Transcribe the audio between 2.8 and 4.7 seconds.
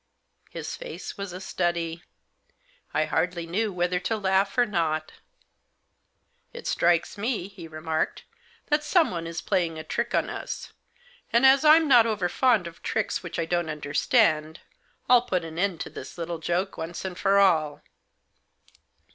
I hardly knew whether to laugh or